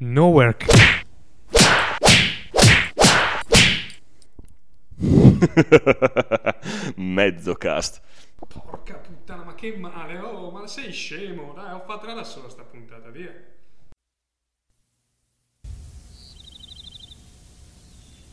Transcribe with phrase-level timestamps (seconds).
[0.00, 0.64] No work.
[6.96, 8.00] Mezzo cast.
[8.46, 10.18] Porca puttana, ma che male.
[10.20, 11.52] Oh, ma sei scemo.
[11.54, 13.34] Dai, ho fatto da sola sta puntata, via.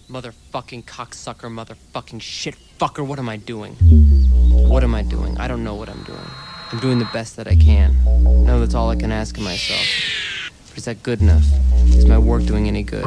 [0.08, 3.76] Motherfucking cocksucker, motherfucking shit fucker, what am I doing?
[4.70, 5.36] What am I doing?
[5.40, 6.30] I don't know what I'm doing.
[6.72, 7.96] I'm doing the best that I can.
[8.46, 9.82] No, that's all I can ask of myself.
[10.76, 11.46] But is that good enough?
[11.96, 13.06] Is my work doing any good?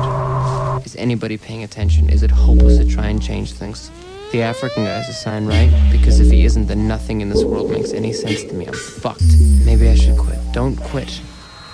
[0.86, 2.08] Is anybody paying attention?
[2.08, 3.90] Is it hopeless to try and change things?
[4.32, 5.70] The African guy's a sign, right?
[5.92, 8.64] Because if he isn't, then nothing in this world makes any sense to me.
[8.64, 9.20] I'm fucked.
[9.66, 10.38] Maybe I should quit.
[10.54, 11.20] Don't quit.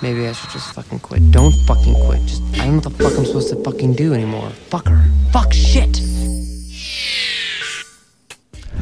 [0.01, 1.31] Maybe I should just fucking quit.
[1.31, 2.19] Don't fucking quit.
[2.25, 4.51] Just, I don't know what the fuck I'm supposed to fucking do anymore.
[4.69, 5.01] Fucker.
[5.31, 6.01] Fuck shit.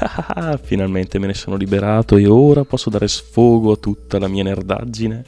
[0.63, 5.25] Finalmente me ne sono liberato e ora posso dare sfogo a tutta la mia nerdaggine.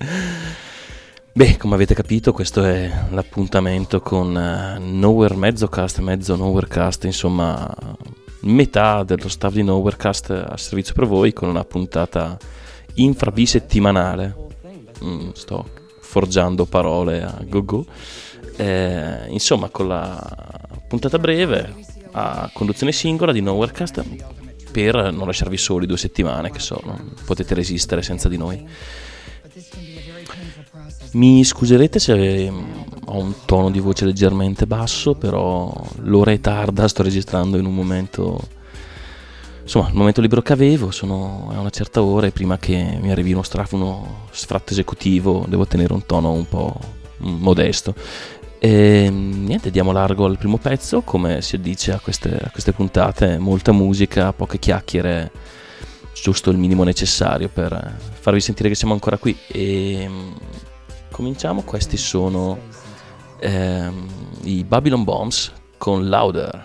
[1.38, 7.76] Beh, come avete capito, questo è l'appuntamento con uh, Nowhere Mezzocast, mezzo Nowherecast, insomma,
[8.44, 12.38] metà dello staff di Nowherecast a servizio per voi con una puntata
[12.94, 14.34] infrabisettimanale.
[15.04, 15.68] Mm, sto
[16.00, 17.86] forgiando parole a go-go.
[18.56, 21.76] Eh, insomma, con la puntata breve
[22.12, 24.06] a conduzione singola di Nowherecast
[24.72, 28.66] per non lasciarvi soli due settimane, che so, non potete resistere senza di noi.
[31.16, 32.52] Mi scuserete se
[33.06, 37.74] ho un tono di voce leggermente basso, però l'ora è tarda, sto registrando in un
[37.74, 38.38] momento,
[39.62, 43.12] insomma, il momento libero che avevo, sono a una certa ora e prima che mi
[43.12, 46.78] arrivi uno, straf, uno sfratto esecutivo devo tenere un tono un po'
[47.20, 47.96] modesto.
[48.60, 53.38] E niente, diamo largo al primo pezzo, come si addice a queste, a queste puntate,
[53.38, 55.32] molta musica, poche chiacchiere,
[56.14, 59.34] giusto il minimo necessario per farvi sentire che siamo ancora qui.
[59.48, 60.10] E
[61.16, 62.60] cominciamo, questi sono
[63.40, 64.08] ehm,
[64.44, 66.62] i Babylon Bombs con Louder.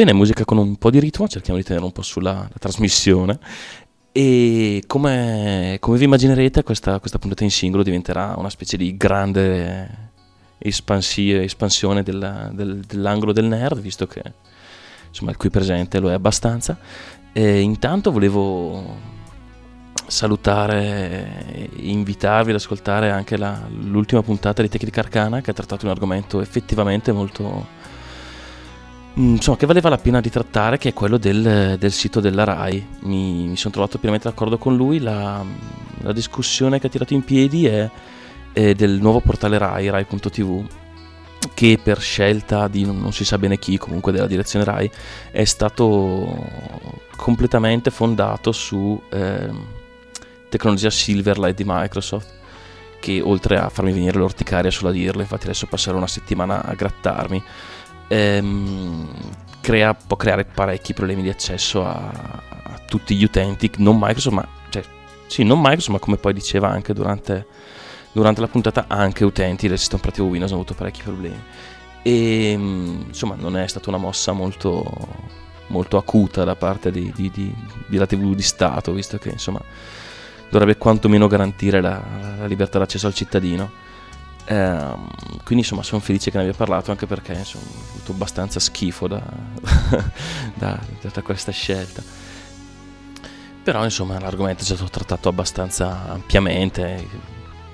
[0.00, 3.38] Bene, musica con un po' di ritmo, cerchiamo di tenere un po' sulla la trasmissione.
[4.12, 10.12] E come, come vi immaginerete, questa, questa puntata in singolo diventerà una specie di grande
[10.56, 14.22] espansi- espansione della- del- dell'angolo del nerd, visto che
[15.06, 16.78] insomma il qui presente lo è abbastanza.
[17.34, 18.96] E intanto volevo
[20.06, 25.84] salutare e invitarvi ad ascoltare anche la, l'ultima puntata di Tecnica Arcana che ha trattato
[25.84, 27.78] un argomento effettivamente molto
[29.14, 32.86] insomma che valeva la pena di trattare che è quello del, del sito della RAI.
[33.00, 34.98] Mi, mi sono trovato pienamente d'accordo con lui.
[34.98, 35.44] La,
[35.98, 37.90] la discussione che ha tirato in piedi è,
[38.52, 40.66] è del nuovo portale RAI RAI.tv
[41.54, 44.90] che per scelta di non, si sa bene chi comunque della direzione RAI
[45.30, 46.46] è stato
[47.16, 49.50] completamente fondato su eh,
[50.48, 52.38] tecnologia Silverlight di Microsoft
[53.00, 57.42] che oltre a farmi venire l'orticaria sulla dirla, infatti adesso passerò una settimana a grattarmi,
[58.10, 59.08] ehm,
[59.60, 62.10] crea, può creare parecchi problemi di accesso a,
[62.48, 64.82] a, tutti gli utenti, non Microsoft, ma cioè,
[65.28, 67.46] sì, non Microsoft, ma come poi diceva anche durante,
[68.10, 71.40] durante la puntata, anche utenti del sistema operativo Windows hanno avuto parecchi problemi.
[72.02, 74.84] E insomma, non è stata una mossa molto,
[75.68, 77.54] molto acuta da parte di, di, di,
[77.86, 79.60] della TV di Stato, visto che insomma
[80.48, 82.02] dovrebbe quantomeno garantire la,
[82.38, 83.88] la libertà d'accesso al cittadino.
[84.44, 84.94] Eh,
[85.44, 89.06] quindi insomma sono felice che ne abbia parlato anche perché insomma, ho avuto abbastanza schifo
[89.06, 89.22] da,
[90.54, 92.02] da, da, questa scelta.
[93.62, 97.06] Però insomma l'argomento è stato trattato abbastanza ampiamente,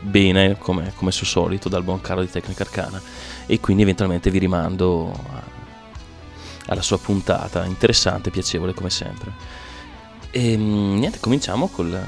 [0.01, 3.01] bene come, come suo solito dal buon caro di Tecnica Arcana
[3.47, 5.43] e quindi eventualmente vi rimando a,
[6.67, 9.33] alla sua puntata, interessante, piacevole come sempre.
[10.31, 11.99] E ehm, niente, cominciamo col,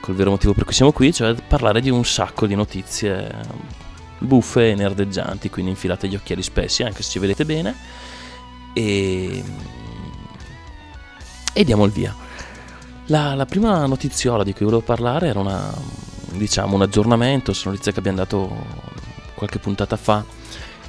[0.00, 3.84] col vero motivo per cui siamo qui, cioè parlare di un sacco di notizie
[4.18, 7.74] buffe e nerdeggianti, quindi infilate gli occhiali spessi, anche se ci vedete bene.
[8.72, 9.42] E,
[11.52, 12.14] e diamo il via.
[13.06, 15.72] La, la, prima notiziola di cui volevo parlare era una,
[16.32, 18.84] diciamo, un aggiornamento su notizia che abbiamo dato
[19.34, 20.24] qualche puntata fa,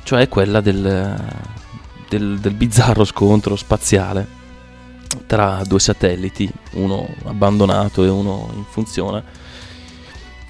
[0.04, 1.16] cioè quella del,
[2.10, 4.36] del, del bizzarro scontro spaziale
[5.26, 9.24] tra due satelliti, uno abbandonato e uno in funzione,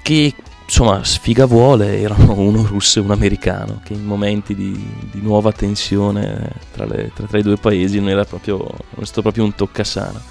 [0.02, 0.34] che
[0.68, 4.72] insomma sfiga vuole erano uno russo e un americano, che in momenti di,
[5.10, 9.04] di nuova tensione tra, le, tra, tra, i due paesi non era proprio, non è
[9.04, 10.22] stato proprio un toccasana.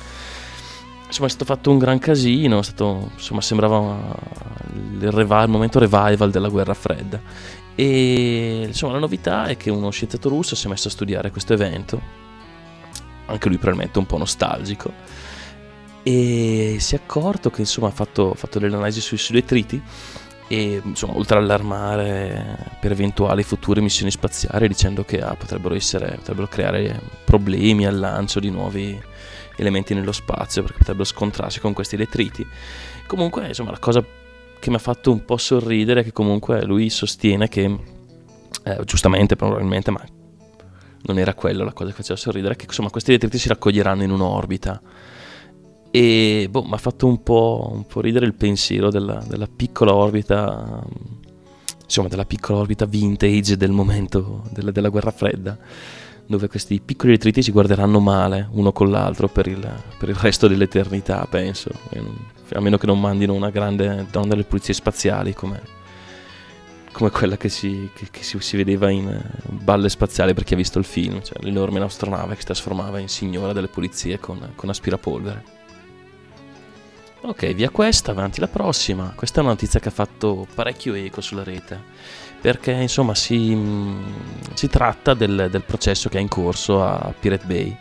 [1.07, 4.15] Insomma è stato fatto un gran casino, stato, insomma sembrava
[4.73, 7.19] il, revival, il momento revival della guerra fredda.
[7.75, 11.53] E insomma la novità è che uno scienziato russo si è messo a studiare questo
[11.53, 12.25] evento
[13.27, 14.93] anche lui probabilmente un po' nostalgico,
[16.03, 19.81] e si è accorto che insomma ha fatto, fatto delle analisi sui, sui detriti
[20.47, 26.15] e insomma oltre ad allarmare per eventuali future missioni spaziali dicendo che ah, potrebbero, essere,
[26.15, 28.99] potrebbero creare problemi al lancio di nuovi
[29.57, 32.45] elementi nello spazio perché potrebbero scontrarsi con questi detriti
[33.07, 34.03] comunque insomma la cosa
[34.59, 37.79] che mi ha fatto un po' sorridere è che comunque lui sostiene che
[38.63, 40.03] eh, giustamente probabilmente ma
[41.07, 44.11] non era quello la cosa che faceva sorridere, che insomma questi detriti si raccoglieranno in
[44.11, 44.81] un'orbita.
[45.91, 49.93] E boh, mi ha fatto un po', un po', ridere il pensiero della, della, piccola
[49.93, 50.83] orbita,
[51.83, 55.57] insomma della piccola orbita vintage del momento della, della guerra fredda,
[56.25, 59.65] dove questi piccoli detriti si guarderanno male uno con l'altro per il,
[59.97, 61.71] per il resto dell'eternità, penso,
[62.53, 65.75] a meno che non mandino una grande donna delle pulizie spaziali come
[66.97, 70.57] come quella che, si, che, che si, si, vedeva in Balle Spaziali per chi ha
[70.57, 74.69] visto il film, cioè l'enorme astronave che si trasformava in signora delle pulizie con, con
[74.69, 75.56] aspirapolvere.
[77.19, 79.11] Ok, via questa, avanti la prossima.
[79.15, 81.81] Questa è una notizia che ha fatto parecchio eco sulla rete,
[82.39, 84.03] perché insomma si, mm,
[84.53, 87.75] si tratta del, del, processo che è in corso a Pirate Bay.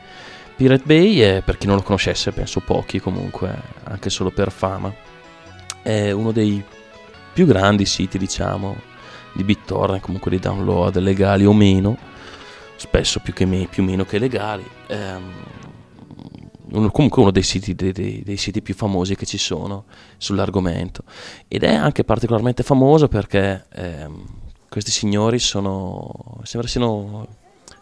[0.56, 4.92] Pirate Bay è, per chi non lo conoscesse, penso pochi comunque, anche solo per fama,
[5.82, 6.64] è uno dei
[7.32, 8.74] più grandi siti, diciamo,
[9.34, 11.98] di BitTorrent, comunque di download legali o meno,
[12.76, 14.66] spesso più, o meno che legali.
[14.86, 15.32] Ehm,
[16.72, 19.84] uno, comunque uno dei siti, dei, dei, dei siti, più famosi che ci sono
[20.16, 21.02] sull'argomento
[21.48, 24.24] ed è anche particolarmente famoso perché ehm,
[24.68, 27.26] questi signori sono sembra siano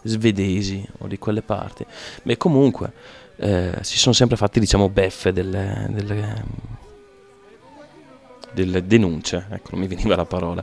[0.03, 1.85] svedesi o di quelle parti
[2.23, 2.93] beh comunque
[3.37, 6.45] eh, si sono sempre fatti diciamo beffe delle, delle,
[8.53, 10.63] delle denunce ecco non mi veniva la parola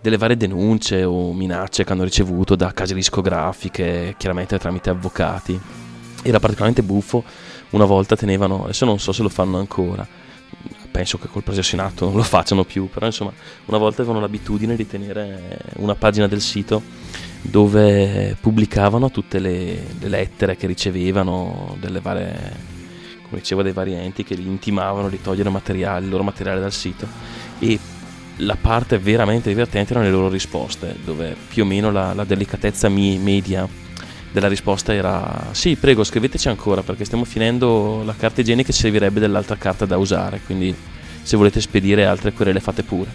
[0.00, 5.85] delle varie denunce o minacce che hanno ricevuto da case discografiche, chiaramente tramite avvocati.
[6.22, 7.24] Era particolarmente buffo,
[7.70, 10.06] una volta tenevano, adesso non so se lo fanno ancora,
[10.90, 13.32] penso che col processo in atto non lo facciano più, però insomma
[13.66, 16.82] una volta avevano l'abitudine di tenere una pagina del sito
[17.42, 22.34] dove pubblicavano tutte le, le lettere che ricevevano delle varie,
[23.22, 26.72] come dicevo, dei vari enti che li intimavano di togliere materiale, il loro materiale dal
[26.72, 27.06] sito
[27.58, 27.78] e
[28.40, 32.88] la parte veramente divertente erano le loro risposte, dove più o meno la, la delicatezza
[32.88, 33.68] media
[34.32, 39.20] della risposta era sì, prego, scriveteci ancora perché stiamo finendo la carta igienica e servirebbe
[39.20, 40.74] dell'altra carta da usare, quindi
[41.22, 43.10] se volete spedire altre querele fate pure.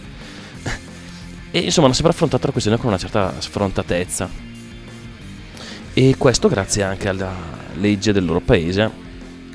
[1.51, 4.49] e insomma hanno sempre affrontato la questione con una certa sfrontatezza.
[5.93, 7.33] E questo grazie anche alla
[7.75, 8.89] legge del loro paese,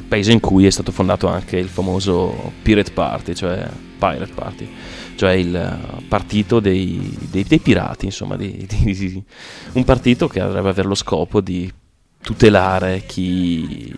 [0.06, 4.68] paese in cui è stato fondato anche il famoso Pirate Party, cioè Pirate Party,
[5.16, 9.24] cioè il partito dei, dei, dei pirati, insomma, di,
[9.72, 11.72] un partito che dovrebbe avere lo scopo di
[12.20, 13.94] tutelare chi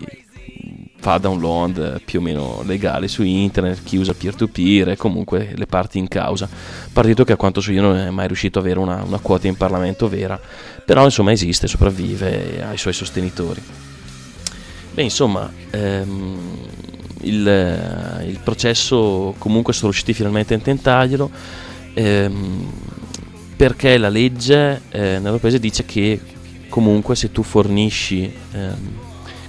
[0.99, 5.97] fa download più o meno legali su internet, chi usa peer-to-peer e comunque le parti
[5.97, 6.49] in causa.
[6.91, 9.47] Partito che a quanto so io non è mai riuscito ad avere una, una quota
[9.47, 10.39] in Parlamento vera,
[10.85, 13.61] però insomma esiste, sopravvive e ha i suoi sostenitori.
[14.93, 16.37] Beh, insomma, ehm,
[17.21, 21.31] il, il, processo comunque sono riusciti finalmente a intentarglielo
[21.93, 22.71] ehm,
[23.55, 26.19] perché la legge eh, nel paese dice che
[26.69, 28.77] comunque se tu fornisci ehm,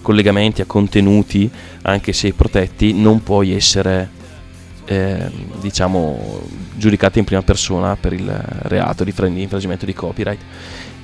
[0.03, 1.50] collegamenti a contenuti
[1.83, 4.19] anche se protetti non puoi essere
[4.91, 6.43] eh, diciamo
[6.75, 8.29] giudicato in prima persona per il
[8.62, 10.41] reato di infrangimento di copyright.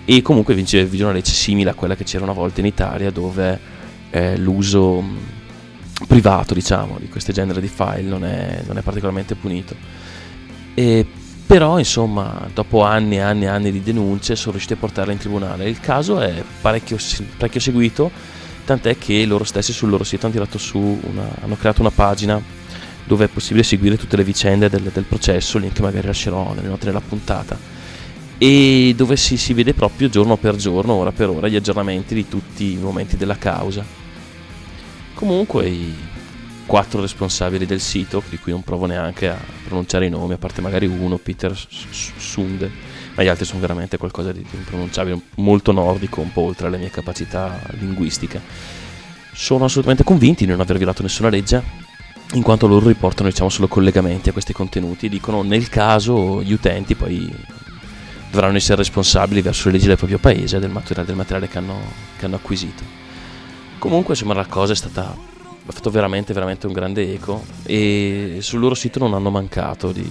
[0.04, 3.10] E comunque vige, vige una legge simile a quella che c'era una volta in Italia
[3.10, 3.58] dove
[4.10, 5.04] eh, l'uso
[6.06, 9.74] privato diciamo di questo genere di file non è, non è particolarmente punito.
[10.74, 11.06] E
[11.46, 15.18] però insomma dopo anni e anni e anni di denunce sono riusciti a portarla in
[15.18, 15.68] tribunale.
[15.68, 16.98] Il caso è parecchio,
[17.36, 18.10] parecchio seguito
[18.64, 22.42] tant'è che loro stessi sul loro sito hanno, una, hanno creato una pagina
[23.04, 26.86] dove è possibile seguire tutte le vicende del, del processo link magari lascerò nelle note
[26.86, 27.56] della puntata.
[28.38, 32.28] E dove si, si vede proprio giorno per giorno ora per ora gli aggiornamenti di
[32.28, 34.05] tutti i momenti della causa
[35.16, 35.94] Comunque i
[36.66, 40.60] quattro responsabili del sito, di cui non provo neanche a pronunciare i nomi, a parte
[40.60, 42.70] magari uno, Peter Sunde,
[43.14, 46.90] ma gli altri sono veramente qualcosa di impronunciabile, molto nordico, un po' oltre le mie
[46.90, 48.42] capacità linguistiche.
[49.32, 51.62] Sono assolutamente convinti di non aver violato nessuna legge,
[52.34, 56.94] in quanto loro riportano diciamo, solo collegamenti a questi contenuti, dicono nel caso gli utenti
[56.94, 57.34] poi
[58.30, 61.80] dovranno essere responsabili verso le leggi del proprio paese del materiale, del materiale che, hanno,
[62.18, 63.05] che hanno acquisito.
[63.86, 65.14] Comunque insomma la cosa è stata
[65.68, 70.10] ha fatto veramente veramente un grande eco e sul loro sito non hanno mancato di,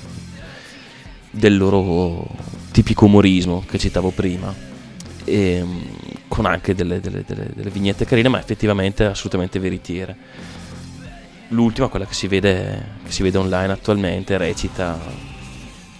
[1.29, 2.25] del loro
[2.71, 4.53] tipico umorismo che citavo prima
[5.25, 5.81] e, mm,
[6.29, 10.15] con anche delle, delle, delle, delle, vignette carine ma effettivamente assolutamente veritiere.
[11.49, 14.97] L'ultima quella che si vede, che si vede online attualmente recita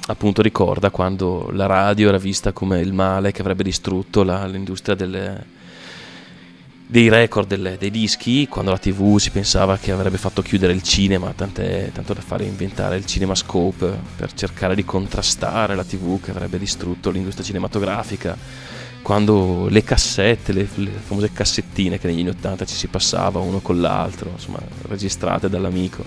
[0.07, 4.95] appunto ricorda quando la radio era vista come il male che avrebbe distrutto la, l'industria
[4.95, 5.53] delle,
[6.87, 10.83] dei record delle, dei dischi quando la tv si pensava che avrebbe fatto chiudere il
[10.83, 16.31] cinema tant'è, tanto da fare inventare il cinemascope per cercare di contrastare la tv che
[16.31, 18.37] avrebbe distrutto l'industria cinematografica
[19.01, 23.59] quando le cassette, le, le famose cassettine che negli anni 80 ci si passava uno
[23.59, 26.03] con l'altro, insomma registrate dall'amico,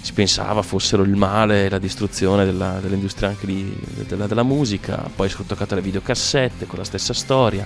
[0.00, 3.72] si pensava fossero il male e la distruzione della, dell'industria anche di,
[4.04, 7.64] della, della musica, poi sono toccate le videocassette con la stessa storia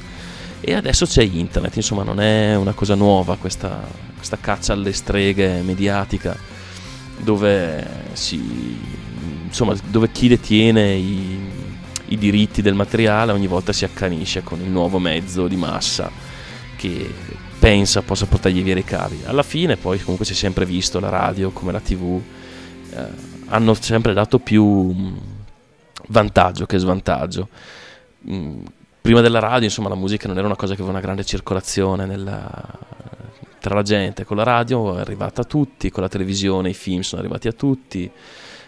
[0.67, 5.61] e adesso c'è internet, insomma non è una cosa nuova questa, questa caccia alle streghe
[5.61, 6.35] mediatica
[7.19, 8.79] dove, si,
[9.45, 11.51] insomma, dove chi detiene i,
[12.07, 16.11] i diritti del materiale ogni volta si accanisce con il nuovo mezzo di massa
[16.77, 17.13] che
[17.59, 19.21] pensa possa portargli via i cavi.
[19.25, 22.21] Alla fine poi comunque si è sempre visto la radio come la tv
[22.91, 23.07] eh,
[23.47, 24.95] hanno sempre dato più
[26.09, 27.49] vantaggio che svantaggio.
[28.31, 28.65] Mm,
[29.05, 32.07] prima della radio, insomma, la musica non era una cosa che aveva una grande circolazione
[32.07, 32.51] nella,
[33.61, 34.25] tra la gente.
[34.25, 37.53] Con la radio è arrivata a tutti, con la televisione i film sono arrivati a
[37.53, 38.11] tutti.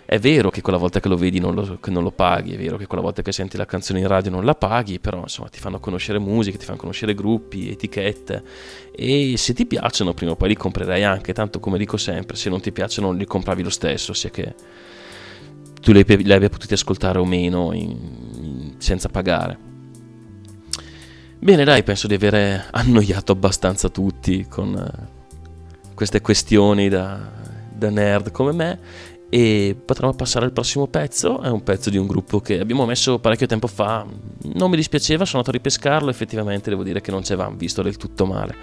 [0.05, 2.76] È vero che quella volta che lo vedi non lo, non lo, paghi, è vero
[2.76, 5.59] che quella volta che senti la canzone in radio non la paghi, però insomma ti
[5.59, 8.45] fanno conoscere musica, ti fanno conoscere gruppi, etichette
[8.95, 12.50] e se ti piacciono prima o poi li comprerai anche, tanto come dico sempre, se
[12.50, 14.55] non ti piacciono li compravi lo stesso, sia che
[15.81, 17.97] tu li, li abbia potuti ascoltare o meno in,
[18.35, 19.66] in, senza pagare.
[21.47, 27.21] Bene, dai, penso di avere annoiato abbastanza tutti con uh, queste questioni da,
[27.73, 28.81] da, nerd come me
[29.31, 31.41] e potremmo passare al prossimo pezzo.
[31.41, 34.05] È un pezzo di un gruppo che abbiamo messo parecchio tempo fa.
[34.55, 36.11] Non mi dispiaceva, sono andato a ripescarlo.
[36.11, 38.57] Effettivamente devo dire che non ci avevamo visto del tutto male.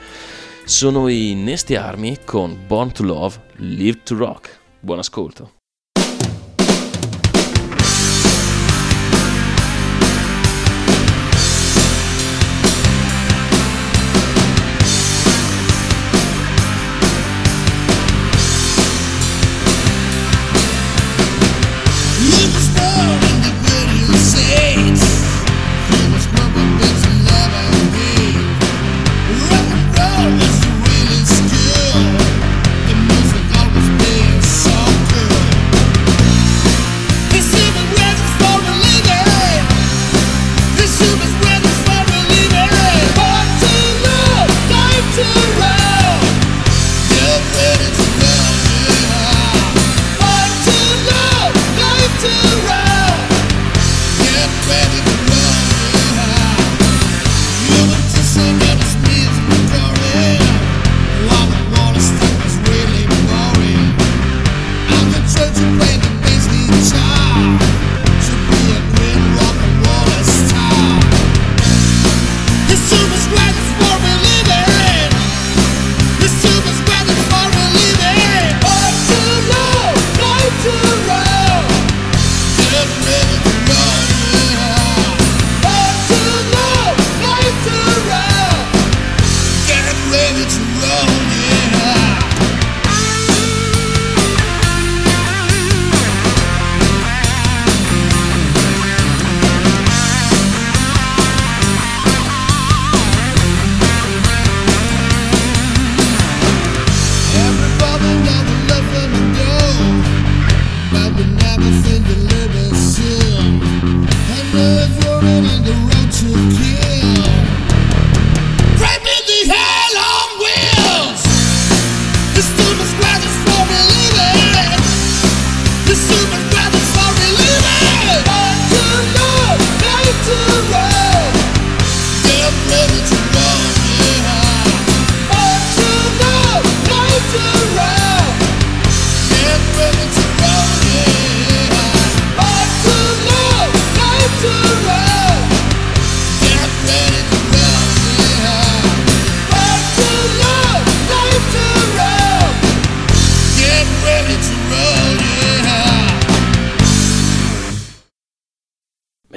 [0.65, 4.59] Sono i Nasty Army con Born to Love, Live to Rock.
[4.81, 5.62] Buon ascolto.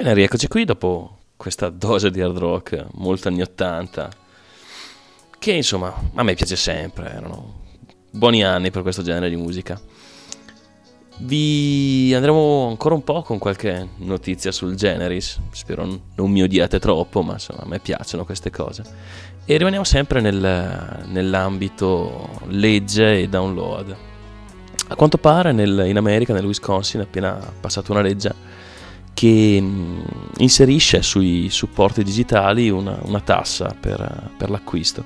[0.07, 4.09] Bene, rieccoci qui dopo questa dose di hard rock molto anni 80
[5.37, 7.65] che insomma a me piace sempre, erano
[8.11, 9.77] buoni anni per questo genere di musica.
[11.17, 17.21] Vi andremo ancora un po' con qualche notizia sul Generis, spero non mi odiate troppo,
[17.21, 18.83] ma insomma a me piacciono queste cose.
[19.43, 23.93] E rimaniamo sempre nel, nell'ambito legge e download.
[24.87, 28.56] A quanto pare nel, in America, nel Wisconsin, è appena passata una legge
[29.17, 29.99] che mm,
[30.37, 35.03] inserisce sui supporti digitali una, una tassa per, per l'acquisto.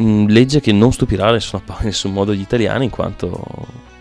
[0.00, 1.40] Mm, legge che non stupirà in
[1.82, 3.44] nessun, modo gli italiani, in quanto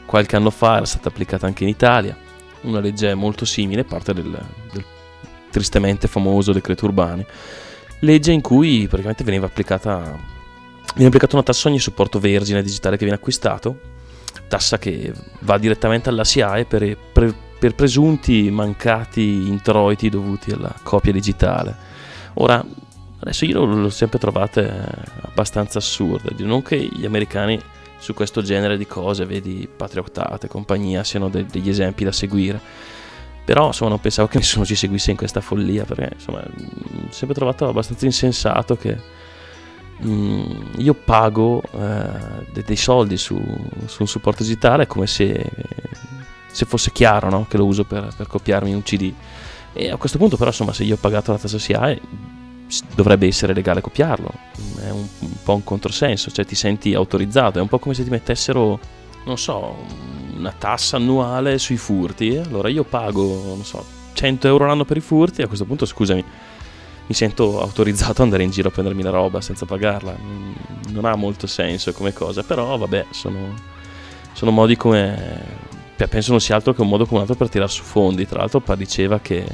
[0.06, 2.16] qualche anno fa era stata applicata anche in Italia.
[2.62, 4.40] Una legge molto simile, parte del,
[4.72, 4.86] del
[5.50, 7.26] tristemente famoso decreto Urbani.
[8.02, 10.16] Legge in cui praticamente veniva applicata,
[10.94, 13.80] viene applicata una tassa ogni supporto vergine digitale che viene acquistato,
[14.48, 21.12] tassa che va direttamente alla SIAE per, per per presunti mancati introiti dovuti alla copia
[21.12, 21.76] digitale.
[22.34, 22.66] Ora,
[23.20, 24.84] adesso io l'ho sempre trovate
[25.22, 27.62] abbastanza assurde, non che gli americani
[28.00, 32.60] su questo genere di cose, vedi Patriottate compagnia, siano de- degli esempi da seguire.
[33.46, 37.36] Però insomma non pensavo che nessuno ci seguisse in questa follia, perché insomma ho sempre
[37.36, 38.98] trovato abbastanza insensato che
[40.00, 43.40] mh, mm, io pago eh, de- dei soldi su,
[43.86, 45.48] su un supporto digitale come se
[46.52, 47.46] se fosse chiaro no?
[47.48, 49.14] che lo uso per, per, copiarmi un CD.
[49.74, 52.02] E a questo punto, però, insomma, se io ho pagato la tassa SIAE,
[52.94, 54.32] dovrebbe essere legale copiarlo.
[54.80, 57.60] È un, un, po' un controsenso, cioè ti senti autorizzato.
[57.60, 58.80] È un po' come se ti mettessero,
[59.26, 59.76] non so,
[60.36, 62.36] una tassa annuale sui furti.
[62.36, 63.84] Allora io pago, non so,
[64.14, 65.42] 100 euro l'anno per i furti.
[65.42, 66.24] A questo punto, scusami,
[67.08, 70.16] mi sento autorizzato ad andare in giro a prendermi la roba senza pagarla.
[70.90, 73.54] Non ha molto senso come cosa, però vabbè, sono,
[74.34, 75.70] sono modi come
[76.08, 78.28] penso non sia altro che un modo come un altro per tirare su fondi.
[78.28, 79.46] Tra l'altro diceva che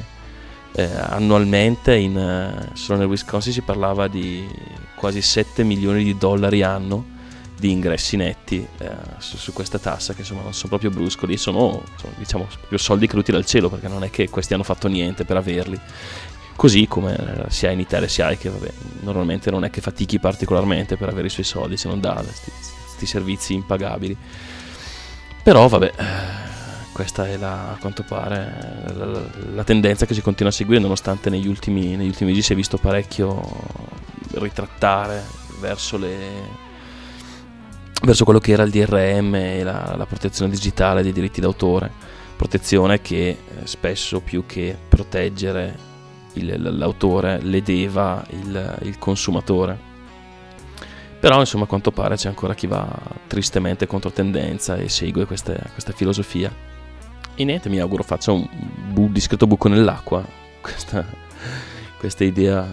[0.72, 4.48] eh, annualmente in, eh, solo nel Wisconsin si parlava di
[4.94, 7.16] quasi 7 milioni di dollari anno
[7.58, 11.82] di ingressi netti eh, su, su, questa tassa che insomma non sono proprio bruscoli, sono,
[11.96, 15.24] sono diciamo proprio soldi caduti dal cielo perché non è che questi hanno fatto niente
[15.24, 15.78] per averli.
[16.54, 21.08] Così come sia in Italia sia che vabbè, normalmente non è che fatichi particolarmente per
[21.08, 24.16] avere i suoi soldi se non dà questi servizi impagabili.
[25.48, 25.92] Però vabbè,
[26.92, 29.22] questa è la, a quanto pare la, la,
[29.54, 32.54] la, tendenza che si continua a seguire nonostante negli ultimi, negli ultimi mesi si è
[32.54, 33.40] visto parecchio
[34.32, 35.24] ritrattare
[35.58, 36.18] verso, le,
[38.02, 41.90] verso quello che era il DRM e la, la protezione digitale dei diritti d'autore.
[42.36, 45.78] Protezione che eh, spesso più che proteggere
[46.34, 49.87] il, l'autore ledeva il, il consumatore
[51.20, 52.88] però insomma a quanto pare c'è ancora chi va
[53.26, 56.52] tristemente contro tendenza e segue queste, questa filosofia.
[57.34, 58.46] E niente, mi auguro faccia un
[58.90, 60.24] bu- discreto buco nell'acqua
[60.60, 61.04] questa,
[61.98, 62.66] questa idea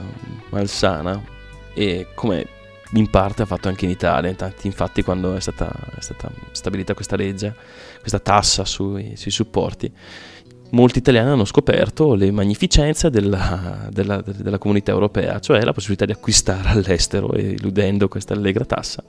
[0.49, 1.21] malsana
[1.73, 2.47] e come
[2.93, 4.33] in parte ha fatto anche in Italia.
[4.61, 7.55] Infatti, quando è stata, è stata, stabilita questa legge,
[7.99, 9.91] questa tassa sui, sui supporti,
[10.75, 16.11] molti italiani hanno scoperto le magnificenze della, della, della, comunità europea, cioè la possibilità di
[16.11, 19.03] acquistare all'estero eludendo questa allegra tassa.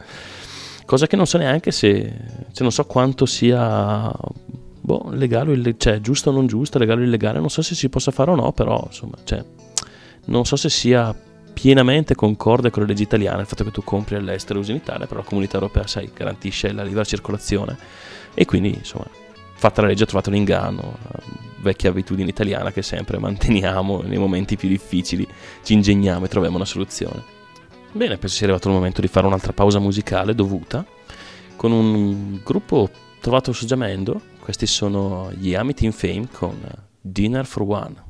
[0.85, 2.13] Cosa che non so neanche se,
[2.53, 4.11] se non so quanto sia
[4.81, 7.75] boh, legale o illegale, cioè giusto o non giusto, legale o illegale, non so se
[7.75, 9.45] si possa fare o no, però insomma, cioè,
[10.27, 11.15] non so se sia
[11.53, 14.77] pienamente concorde con le leggi italiane il fatto che tu compri all'estero e usi in
[14.77, 17.77] Italia, però la comunità europea, sai, garantisce la libera circolazione
[18.35, 19.09] e quindi, insomma,
[19.55, 20.97] fatta la legge ha trovato un inganno,
[21.67, 25.27] vecchia abitudine italiana che sempre manteniamo nei momenti più difficili,
[25.63, 27.23] ci ingegniamo e troviamo una soluzione.
[27.93, 30.85] Bene, penso sia arrivato il momento di fare un'altra pausa musicale dovuta
[31.57, 36.61] con un gruppo trovato su Jamendo, questi sono gli Amity in Fame con
[37.01, 38.05] Dinner for One.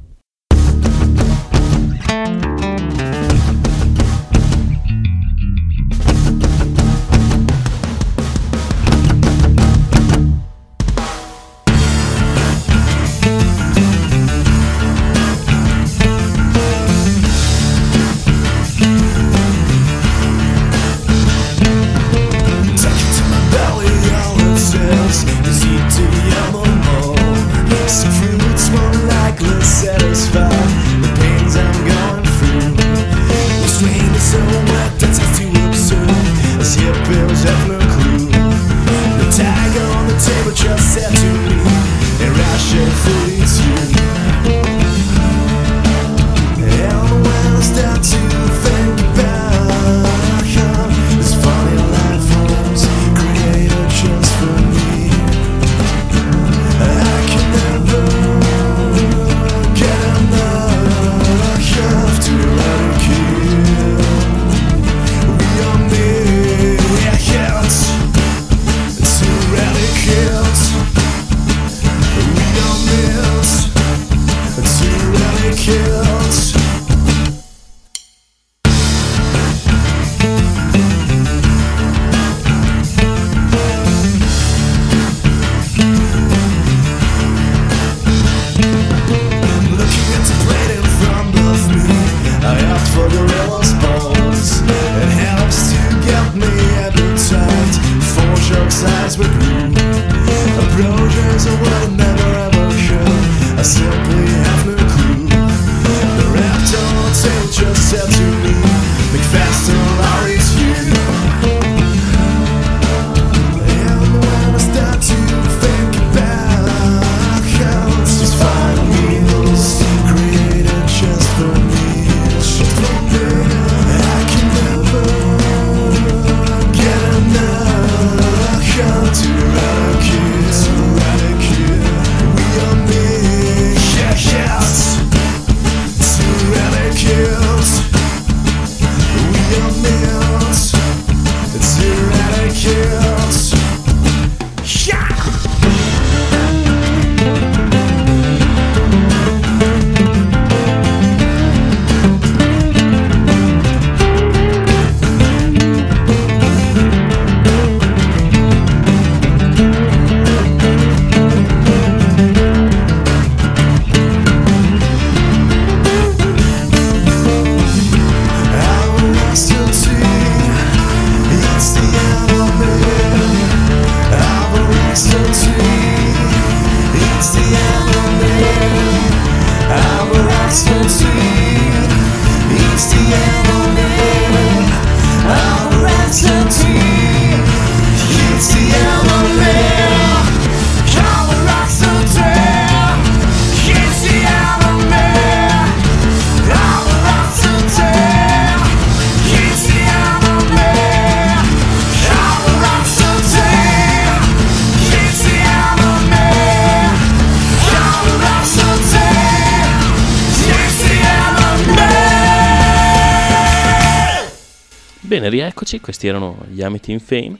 [215.16, 217.38] Bene, rieccoci, questi erano gli Amity in Fame,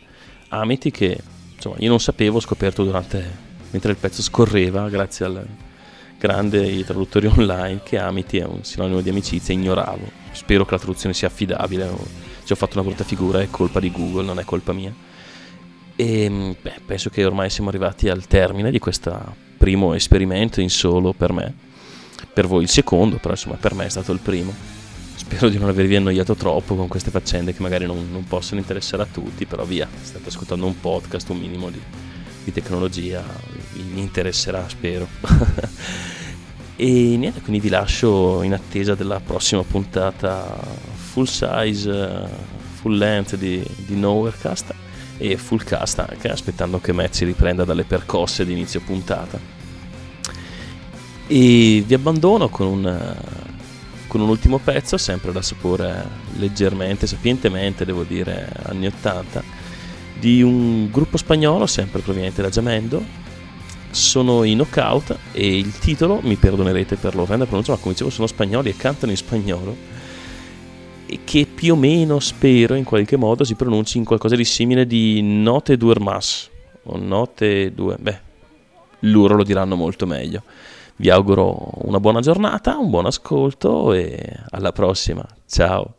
[0.49, 1.21] Amity che
[1.55, 3.23] insomma io non sapevo, ho scoperto durante,
[3.69, 5.47] mentre il pezzo scorreva, grazie al
[6.19, 10.11] grande traduttori online, che Amity è un sinonimo di amicizia, ignoravo.
[10.33, 11.91] Spero che la traduzione sia affidabile,
[12.45, 14.95] se ho fatto una brutta figura è colpa di Google, non è colpa mia.
[15.97, 21.13] E beh, penso che ormai siamo arrivati al termine di questo primo esperimento in solo
[21.13, 21.55] per me.
[22.33, 24.76] Per voi il secondo, però insomma per me è stato il primo
[25.27, 29.03] spero di non avervi annoiato troppo con queste faccende che magari non, non possono interessare
[29.03, 31.81] a tutti, però via, state ascoltando un podcast, un minimo di,
[32.45, 33.25] di tecnologia,
[33.73, 35.09] vi interesserà, spero.
[36.77, 40.59] e niente, quindi vi lascio in attesa della prossima puntata
[40.95, 42.29] full size,
[42.75, 44.75] full length di, di Nowherecast
[45.19, 49.41] e full cast anche, aspettando che Matt si riprenda dalle percosse di inizio puntata.
[51.27, 53.17] E vi abbandono con un,
[54.07, 56.05] con un ultimo pezzo, sempre da sapore
[56.37, 59.43] leggermente, sapientemente, devo dire, anni 80,
[60.19, 63.25] di un gruppo spagnolo, sempre proveniente da Jamendo.
[63.91, 68.27] Sono i Knockout e il titolo, mi perdonerete per l'orrenda pronuncia, ma come dicevo sono
[68.27, 69.97] spagnoli e cantano in spagnolo
[71.07, 74.87] e che più o meno spero in qualche modo si pronunci in qualcosa di simile
[74.87, 76.51] di Note Duermas
[76.83, 78.21] o Note Due, beh,
[79.01, 80.43] loro lo diranno molto meglio.
[80.97, 85.27] Vi auguro una buona giornata, un buon ascolto e alla prossima.
[85.47, 85.96] Ciao.